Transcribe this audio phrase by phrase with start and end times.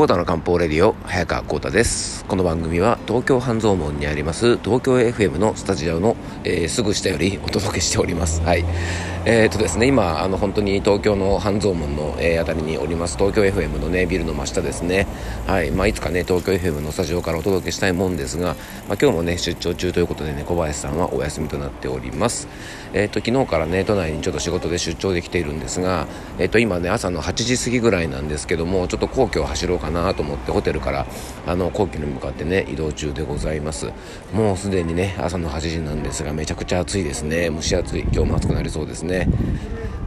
[0.00, 2.24] コータの漢方レディオ早川コータです。
[2.24, 8.40] この番組は東京半蔵門にあります東京 FM のスタジオの、えー、すぐ下よりお届けしております。
[8.42, 8.64] はい。
[9.26, 13.18] えー、とですね今あの本当に東京の半蔵門の、えー、あたりにおります。
[13.18, 15.06] 東京 FM のねビルの真下ですね。
[15.46, 15.70] はい。
[15.70, 18.56] まあいつかね東京 FM のスタジオからお届けしたいもんですが
[18.88, 22.48] まあ今日もね出張中ということでね小林さんはお休みとなっております。
[22.92, 26.06] えっ、と昨日からね都内にちょっと仕事で出張できているんですが
[26.38, 31.06] えっ、と今ね朝の8時過ぎぐらいなんですけどもちょっと皇居を走ろうかなと思ってホテルから
[31.46, 33.92] あの皇居に向かってね移動中でございます。
[34.32, 37.50] もうすでにね朝の8時なんですがめちゃくちゃ暑いですね。
[37.50, 38.02] 蒸し暑い。
[38.02, 39.28] 今日も暑くなりそうですね。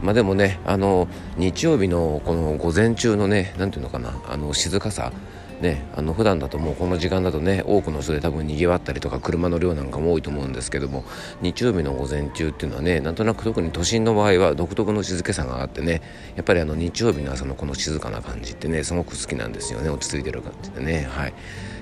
[0.02, 5.12] まあでもねあの日曜日のこの午前中のね何ていうのかなあの静かさ
[5.60, 11.04] ね、あの普段だともうこの時間だとね多くの人で多分にぎわったりとか車の量なんかも多いと思うんですけども
[11.40, 16.02] 日曜日の午前中っていうのはねなんとなく特に都心の場合は独特の静けさがあってね
[16.36, 21.34] やっぱりあの日曜日の朝のこの静かな感じってねすごく好きなんですよね落ち着いてる感じでねはい。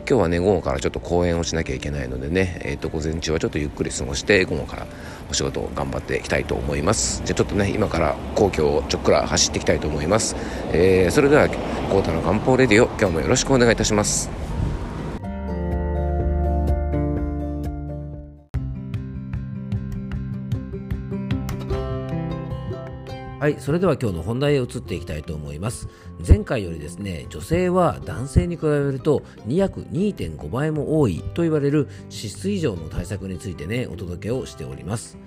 [0.09, 4.87] 今日はね午後からちょっと公演をしなきゃいけないのでね、えー、と午前中はちょっとゆっくり過ごして午後から
[5.33, 7.22] お仕事頑張っていきたいと思います。
[7.25, 10.36] じゃあちょっとね今から皇居をちょっくら走っていきたいと思います、
[10.72, 11.48] えー、それでは
[11.91, 14.52] 「コータの漢方レディオ」今日もよろしくお願いいたします。
[23.43, 25.89] はい、それでは今日の本題へ移っていきたいと思います。
[26.25, 35.19] 前回よりですね、女性は男性に比べると2約2.5倍も多いと言われる脂質異常の対策についてね、お届けをしております。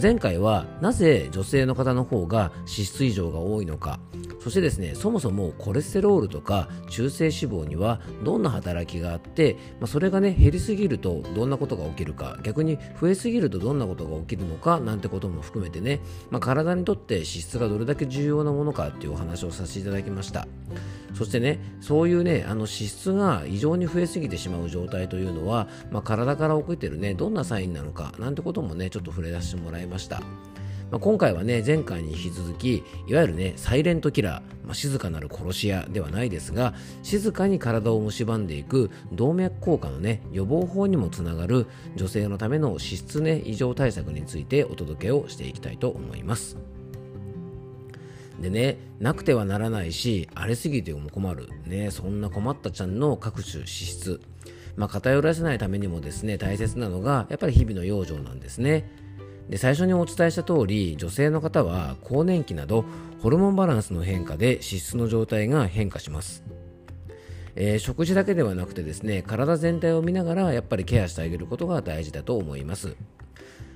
[0.00, 4.00] 前回はなぜ女性の方の方が脂質異常が多いのか。
[4.40, 16.00] そしてですねそもそもコレステロールとか中性脂肪にはどんな働きがあって、まあ、それがね減りすぎるとどんなことが起きるか逆に増えすぎるとどんなことが起きるのかなんてことも含めてね、
[16.30, 20.46] まあ、体にとって脂質がどれだけ重要なものかっていうお話をさせていただきました。
[21.14, 30.22] そしてねそういうねあの脂質が異常に増えすぎてしまう状態というのは、まあ、体から起きてるねどんなサインなのかなんてこともねちょっと触れ出してもらいました
[30.90, 41.66] まあ、今回はね前回に引き続きいわゆるねサイレントキラー、まあ、静かなる殺し屋ではないですが静かに体を蝕んでいく動脈硬化のね予防法にもつながる
[41.96, 46.56] 女性のための脂質ね異常対策についてお届けをしていきたいと思います。
[48.40, 51.48] でね、なくてはならないし、荒れすぎても困る。
[51.66, 54.20] ね、そんな困ったちゃんの各種脂質。
[54.76, 58.88] まあ、偏らせないためにもですね、大切なのが、やっぱり日々の養生なんですね。
[59.48, 62.84] で最初にお伝えした通り女性の方は更年期など
[63.22, 66.44] ホルモンバランスの変化で脂質の状態が変化します、
[67.56, 72.96] えー、食事だけではなくてですね体全体を見ながらやっぱりケアしてあげることが大事だと思います。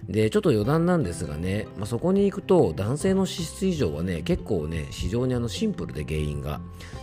[0.08, 6.60] でちょっと余談なんですがね、まあ、そこに行くと男性の脂質異常はね結構ね非常にあのシンプルで原因が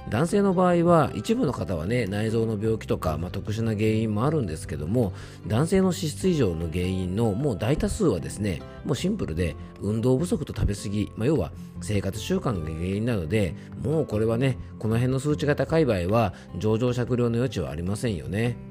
[0.09, 5.13] 男性の場合は一部の方はね内臓の病気とか、まあ、特殊な原因もあるんですけども
[5.47, 18.68] 男性の脂質異常の原因のもう大多数はですねもうシンプルで運動不足と食べ過ぎ、まあ、要は生活習慣が原因なのでもうこれはねこの辺の数値が高い場合は上場酌量の余地はありませんよね。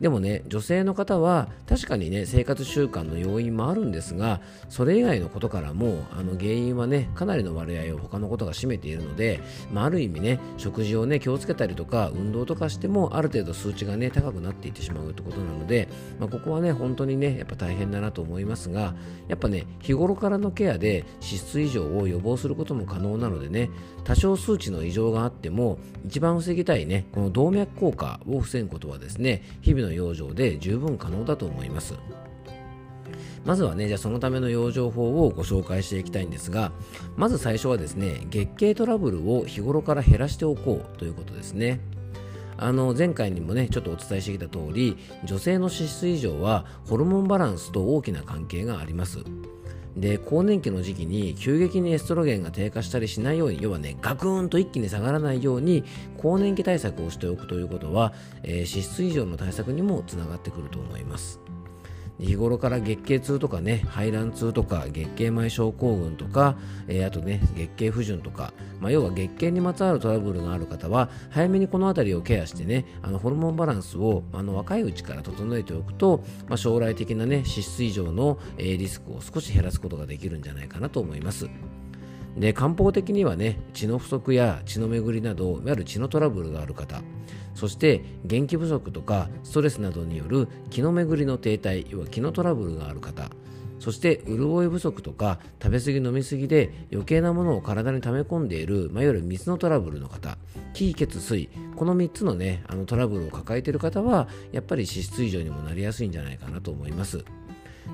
[0.00, 9.40] でもね女性の方は確かにね生活習慣の要因もあるんですがそれ以外のことからもあの原因はねかなりの割合を他のことが占めているので、
[9.72, 15.88] まあ、ある意味ね食事をね気をつけたりとか運動とかしてもある程度数値がね高くなっていってしまうってことなので、
[16.18, 18.94] まあ、ここはね本当にねやっぱ大変だなと思いますが
[19.28, 23.70] やっぱね日頃からのケアで脂質異常を予防することも可能なのでね
[24.04, 31.94] 多少数値の異常があっても一番防ぎたいねこの動脈硬化を防ぐことはですね日々の養生で十分可能だと思います
[33.44, 36.72] まずはねじゃあそのための養生法をご紹介していきたいんですが
[37.16, 41.80] まず最初はですね月経トラブルを日頃から減らしておこうということですね。
[42.56, 49.18] あの前回にもねちょっとお伝えしてきた通り女性の脂質異常はホルモンバランスと大きな関係があります。
[49.96, 55.84] で更年期の時期に急激にエストロゲンが低下したりしないように要はねガクーンと一気に下がらないように
[56.18, 58.12] 更年期対策をしておくということは、
[58.42, 61.43] えー、脂質異常の対策にもつながってくると思います。
[62.18, 66.56] 日頃から月経痛とかね排卵痛とか月経前症候群とか、
[66.86, 81.48] えー、あとね月経不順とか、まあ、要は月経にまつわるトラブルがある方は早めにこの辺りをケアしてねあのホルモンバランスをあの若いうちから整えておくと、まあ、将来的なね脂質異常の、えー、リスクを少し減らすことができるんじゃないかなと思います。
[82.36, 87.00] で漢方的にはね血の不足や血の巡りなどいわゆる血のトラブルがある方
[87.54, 93.30] そして元気不足とかストレスなどによる気の巡りの停滞要は気のトラブルがある方
[93.78, 100.38] そして潤い不足とか食べ過ぎ飲み過ぎで余計なものを体に溜め込んでいる、まあ、いわゆる水のトラブルの方
[100.72, 107.24] 気血水この3つのねあのトラブルを抱えている方はやっぱり脂質異常にもなりやすいんじゃないかなと思います。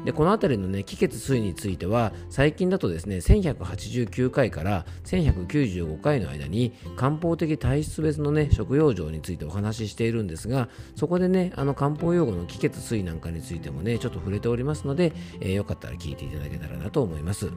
[0.05, 17.51] でこの辺りのね気血水については最近だとですね1189回から1195回の間に漢方的体質別のね食養生についてお話ししているんですがそこでねあの漢方用語の気血水なんかについてもねちょっと触れておりますので、えー、よかったら聞いていただけたらなと思います。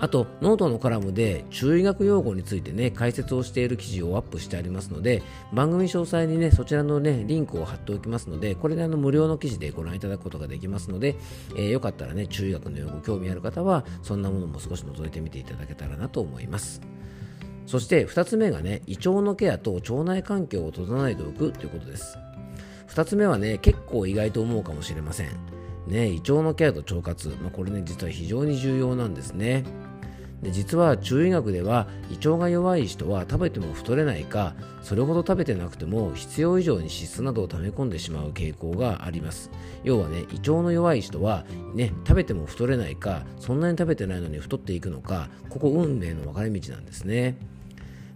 [0.00, 5.22] あと、ノートのコラムで中医学用語についてね、解説をしている記事をアップしてありますので、
[5.52, 11.16] 番組詳細にね、そちらのね、リンクを貼っておきますので、これであの無料の記事でご覧いただくことができますので、
[11.56, 16.80] えー、よかったらね、中医学の用語興味ある方は、そんなものも少し覗いてみていただけたらなと思います。
[17.66, 22.16] そして2つ目がね、胃腸のケアと腸内環境を整えておくということです。
[22.88, 25.58] 2つ目はね、結構意外と思うかもしれません。
[25.88, 29.64] ね、胃腸のケアと腸活、まあ、これね、実は非常に重要なんですね。
[30.42, 39.50] で実は中医学では胃腸が弱い人は食べても太れないかそれほど食べてなくても必要以上に脂質などを溜め込んでしまう傾向があります。
[39.84, 41.44] 要はね胃腸の弱い人は
[41.74, 47.36] ね食べても太れないかそんなに食べてないのに太っていくのかここ運命の分かれ道なんですね。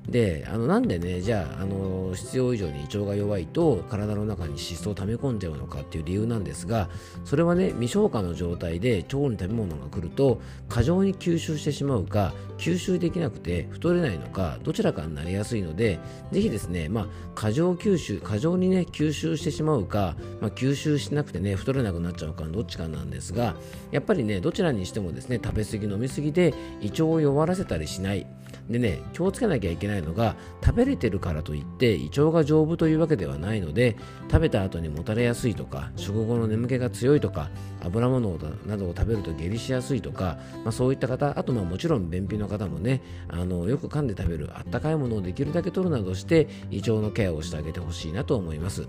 [0.08, 6.88] であのなんでねじゃああの必要以上に胃腸が弱いと体の中に脂質を溜め込んじゃうのかっていう理由なんですが
[7.24, 16.00] それはね未消化の状態で腸に食べ物が来ると過剰に吸収してしまうか吸収できなくて太れないのかどちらかになりやすいので
[16.32, 23.56] ぜひですね、まあ、過剰吸収過剰にね吸収してしまうか、まあ、吸収しなくてね太れなくなっちゃうかどっちかなんですが
[23.92, 28.26] やっぱりねどちらにしてもですね食べ過ぎ飲み過ぎで胃腸を弱らせたりしない。
[28.70, 33.96] でね気をつけなきゃいけないのが食べれてるからといって胃腸が丈夫というわけではないので
[34.30, 37.50] 食べた後にもたれやすいとか食後の眠気が強いとか
[37.80, 48.86] 油物などを食べると下痢しやすいとか、まあ、そういった方あとまあもちろん便秘の方もねあのよく噛んで食べるあったかいものをできるだけ取るなどして胃腸のケアをしてあげてほしいなと思います。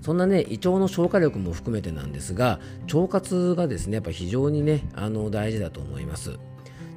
[0.00, 2.58] そんなね胃腸の消化力も含めてなんですが
[2.92, 6.38] 腸活がですねやっぱ非常にねあの大事だと思います。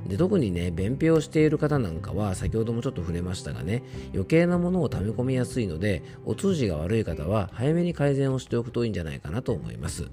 [0.08, 3.84] で特にね便秘をしている方なんかは先ほどもちょっと触れましたがね
[4.14, 10.10] 余計なものを溜め込みやすいのでお通じが悪い方は早めに改善をしておくといいんじゃないかなと思います。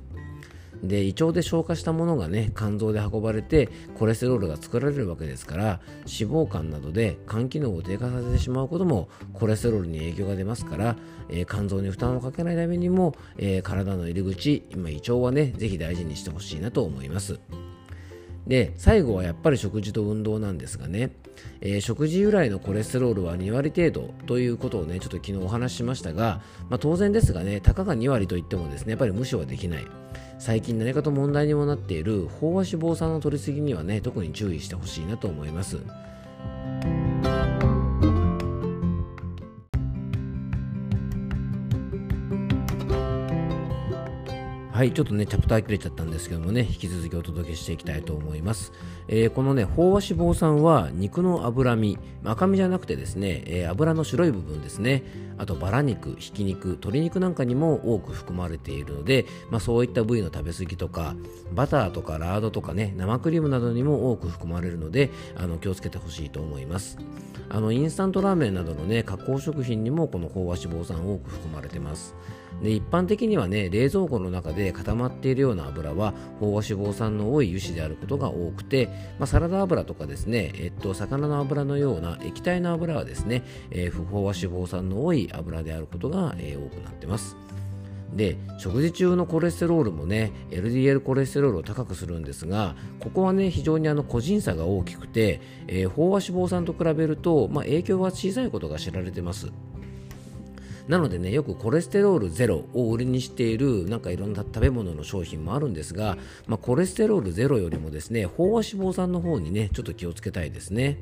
[0.83, 10.97] で胃腸で消化したものがね肝臓で運ばれてコレステロールが作られるわけですから脂肪肝などで肝機能を低下させてしまうこともコレステロールに影響が出ますから、
[11.29, 17.39] えー、肝臓に負担をかけないためにも、えー、体の入り口今胃腸はねぜひ大事にしてほしいなと思います。
[18.51, 21.13] で最後はやっぱり食事と運動なんですがね、
[21.61, 29.87] えー、食事由来のコレステロールは2割程度ということをねちょっと昨日お話ししましたが、まあ、当然ですがねたかが2割といってもですねやっぱり無視はできない。
[30.41, 35.77] 最近何かと問題にもなっている飽和脂肪酸の取りすぎにはね特に注意してほしいなと思います。
[44.81, 48.73] はい、ちょっとね、チャプター切れちゃったんですけどもね、引き続きお届けしていきたいと思います。
[49.09, 55.05] えー、このね、飽和脂肪酸は肉の脂身、赤身じゃなくてですね、えー、油の白い部分ですね、
[55.37, 61.15] あとバラ肉、ひき肉、鶏肉なんかにも多く含まれているので、まあ、そういった部位の食べ過ぎとか、
[61.53, 66.97] バターとかラードとかね、生クリームなどにも多く含まれるので、あの気をつけてほしいと思います。
[67.51, 72.15] あのインスタントラーメンなどのね、加工食品にもこの飽和脂肪酸多く含まれてます。
[72.63, 78.87] で一般的にはね冷蔵庫の中で固まっているような油は飽和脂肪酸の多い油脂であることが多くて、
[79.19, 87.37] まあ、サラダ油とかですね、えっと、魚の油のような液体の油はですね、えー、不飽和脂肪酸の多い油であることが、えー、多くなってます。
[88.15, 99.53] で食事中のコレステロールもね LDL コレステロールを高くするんですがここはね非常にあの個人差が大きくて、えー、飽和脂肪酸と比べると、まあ、影響が小さいことが知られてます。
[100.91, 106.19] なのでねよくコレステロールゼロを売りにしているなんかいろんな食べ物の商品もあるんですが、
[106.49, 110.99] まあ、コレステロールゼロよりもですね飽和脂肪酸の方にねちょっと気をつけたいですね。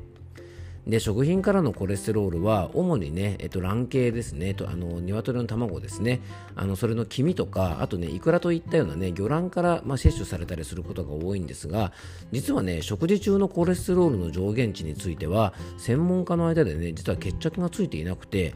[0.87, 6.21] で食品からのコレステロールは主にね、えっと、卵系ですねとあの鶏の卵ですね
[6.55, 11.91] あのそれの黄身とかあとねイクラといったようなね魚卵から、まあ、摂取されたりすることが多いんですが
[12.31, 18.55] 実はね食事中のコレステロールの上限値については専門家の間でね実は決着がついていなくて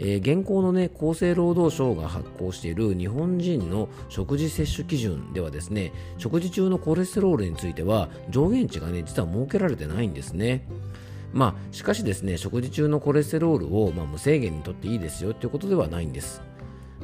[0.00, 10.66] えー、現行の、ね、厚生労働省が発行している日本人の食事摂取基準ではですね食事中のコレステロールについては上限値が、ね、実は設けられてないんですね。
[11.32, 16.42] まあ、しかしですね食事中のコレステロールを、まあ、無制限にとっていいですよということではないんです。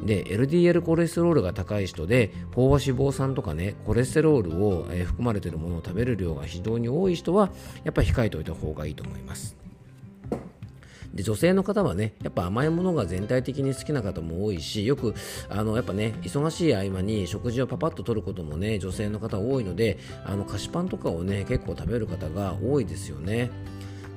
[0.05, 7.51] で LDL コレステロールが高い人で飽和脂肪酸とかねコレステロールを、え含まれているものを食べる量が非常に多い人は
[7.85, 9.57] やっぱり控えておいた方がいいと思います
[11.17, 15.15] で女性の方はねやっぱ甘いものが全体的に好きな方も多いしよく
[15.49, 23.51] あのやっぱね忙しい合間に食事をパパッと取ることもね女性の方多いのであの菓子パンとかをね結構食べる方が多いですよね。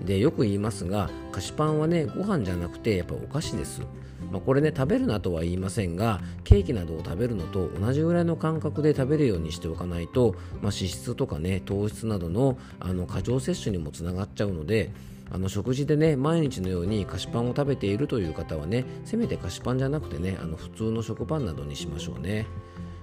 [0.06, 3.82] でよく言いますが菓子パンはねご飯じゃなくてやっぱお菓子です。
[4.32, 14.92] まあ、これね食べるなとは言いませんがケーキなどを食べるのと同じぐらいの感覚で食べるようにしておかないと、まあ、脂質とかね糖質などのあの過剰摂取にもつながっちゃうので
[15.32, 22.48] あの食事でね毎日のように菓子パンを食べているという方はねせめて菓子パンじゃなくてねあの普通の食パンなどにしましょうね。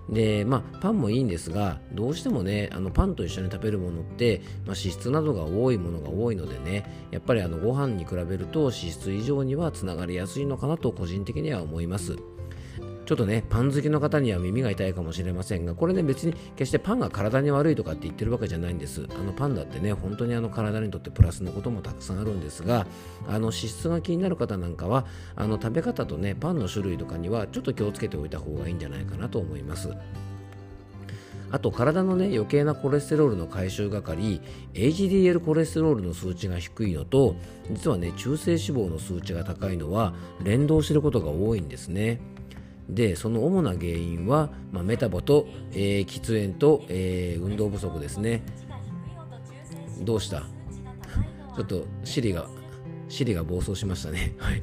[0.09, 12.17] でまあ、パンもいいんですがどうしてもねあのパンと一緒に食べるものって、まあ、脂質などが多いものが多いのでねやっぱりあのご飯に比べると脂質以上にはつながりやすいのかなと個人的には思います。
[13.07, 19.07] ちょっとね、パン好きの方には耳が痛いかもしれませんが、これね、別に決してパンが体に悪いとかって言ってるわけじゃないんです。
[19.09, 22.85] あのパンだってね、本当にあの体にとってプラスのこともたくさんあるんですが、
[23.29, 29.91] あの脂質が気になる方なんかは、あの食べ方とね、パンの種類とかにはちょっと気をつけておいた方がいいんじゃないかなと思います。
[31.53, 34.41] あと体のね余計なコレステロールの回収係
[34.75, 37.37] HDL コレステロールの数値が低いのと
[37.71, 42.21] 実はね中性脂肪の数値が高いのは連動してることが多いんですね。
[42.89, 48.43] でその主な原因は、まあ、メタボと、えー、喫煙と、えー、運動不足ですね。
[50.03, 50.43] どうした？
[51.57, 52.47] ちょっとシリが
[53.09, 54.35] シリが暴走しましたね。
[54.39, 54.63] はい。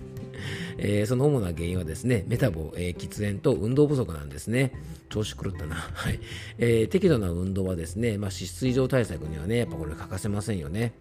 [0.77, 4.73] えー、その主な原因はですね、メタボ、えー、喫煙と運動不足なんですね。
[5.09, 5.75] 調子狂ったな。
[5.93, 6.19] はい。
[6.57, 10.93] えー、適度な運動はですね、まあ、脂質異常対策にはね、やっぱこれ欠かせませんよね。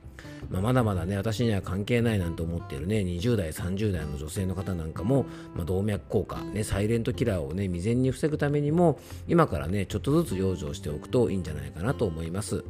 [0.50, 12.64] まあ、まだまだね、私には関係ないなんて思っているね、20代、30代の女性の方なんかも、まあ、動脈硬化、ね、サイレントキラーをね、未然に防ぐためにも、今からね、ちょっとずつ養生しておくといいんじゃないかなと思います。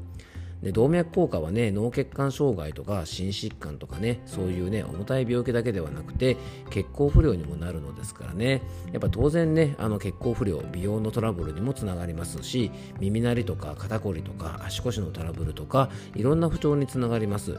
[0.63, 6.37] で動脈硬化はね脳血管障害とか心疾患とかねそういうね重たい病気だけではなくて
[6.71, 8.63] 血行不良にもなるのですからね。
[8.93, 17.59] やっぱ当然ねあの血行不良美容のトラブルにもつながりますし耳鳴りとか肩こりとか足腰のトラブルとかいろんな不調につながります。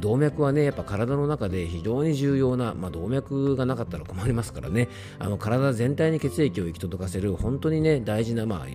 [0.00, 8.66] 動脈はね、やっぱ体の中で非常に重要な、まあ、動脈がなかったら困りますからね、あの体全体に血液を行き届かせる、本当にね、大事な、まあ、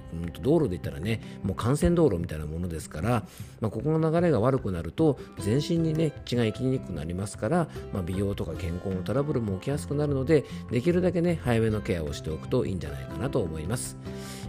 [0.42, 3.26] 道路で言ったらね、もう幹線道路みたいなものですから、
[3.60, 13.98] まあ、ここの流れが悪くなると、全身にね、血が行きにくくなりますから、まあ、美容とか健康のトラブルも起きやすくなるので、できるだけね、早めのケアをしておくといいんじゃないかなと思います。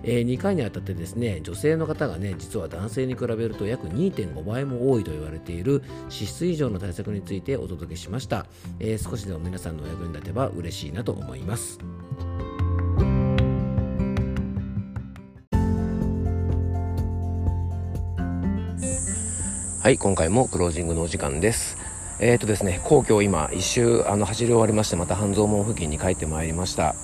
[0.03, 8.47] えー、2回にあたってですね女性の方がね実は男性に比べると約2.5倍も多いと言われている脂質異常の対策についてお届けしました、
[8.81, 11.79] えー、少しでも皆さんのお役に立てば嬉しいなと思います。
[19.81, 21.79] はい今回もクロージングのお時間です。
[22.21, 26.97] えーとですね、皇居今一周あの走り終わりましてまた半蔵門付近に帰ってまいりました、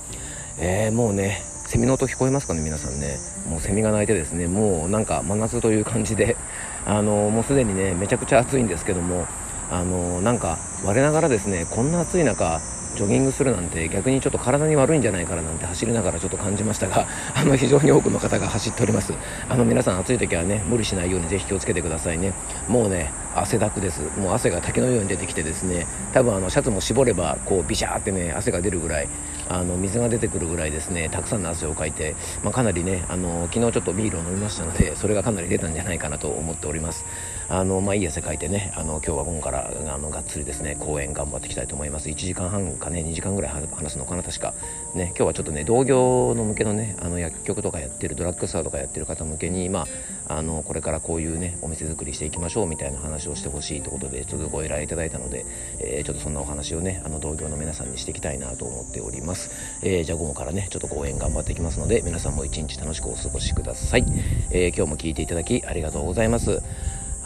[0.58, 3.18] えー、もうねセミの音聞こえますかね皆さんね。
[3.49, 6.37] もうセミが鳴いてですねもうなんか真夏という感じで
[6.87, 9.26] あのもうすでにねめちゃくちゃ暑いんですけども
[9.71, 12.61] あのなんか我ながらですねこんな暑い中
[12.94, 19.12] ジョギングするなんて逆にちょっと体に悪いんじゃないかななんて走りながらちょっと感じましたが あの非常に多くの方が走っております。
[19.49, 22.33] あの皆さん暑い時はね無理しないようにぜひ気をつけてくださいね。
[22.68, 24.00] もうね汗だくです。
[24.19, 29.09] もう汗が滝のように出てきてですね多分あのシャツも絞ればこうビシャーってね汗が出るぐらい
[29.49, 37.05] あの水が出てくるぐらいですねたくさんの汗をかいて、まあ、かなりねあの昨日ちょっとビールを飲みましたのでそれがかなり出たんじゃないかなと思っております。
[37.49, 42.09] あの、まあ、いい汗かいてねあの今日は午後からあのがっつりですね公演頑張っていきたいと思います。
[42.09, 44.55] 1時間半かね2時間ぐらい話すのかな確か。
[44.95, 49.87] ね今日はちょっとね同業の向けのねあの薬局とかやってるドラッグストアとかやってる方向けにま
[50.29, 55.45] ああのこれからこういうねお店作りしていきましょうみたいな話をしてほしいということでちょっとご依頼いただいたので、
[55.81, 59.50] えー、ちょっとそんなお話をねあの同業の皆さんにしていきたいなと思っております、
[59.83, 64.04] えー、じゃあ午後からねちょっと講演頑張っていきますので皆さんも一日楽しくお過ごしください、
[64.50, 66.62] えー、今日も聞いていただきありがとうございます。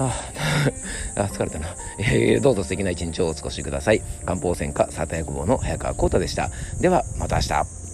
[0.01, 0.15] あ
[1.17, 4.03] あ疲れたな、えー、どうぞ素敵な一日をお過ごしください。
[4.25, 6.51] 漢方専科サータ薬房の早川浩太でした。
[6.81, 7.88] ではまた明日。